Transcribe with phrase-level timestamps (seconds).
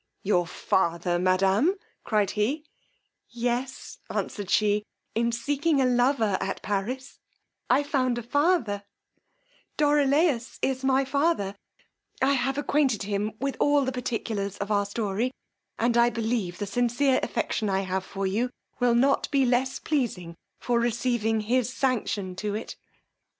[0.23, 1.75] Your father, madam!
[2.03, 2.65] cried he;
[3.29, 7.19] yes, answered she; in seeking a lover at Paris
[7.69, 8.83] I found a father;
[9.77, 11.55] Dorilaus is my father:
[12.19, 15.35] I have acquainted him with all the particulars of our story,
[15.77, 18.49] and, I believe, the sincere affection I have for you
[18.79, 22.75] will not be less pleasing for receiving his sanction to it.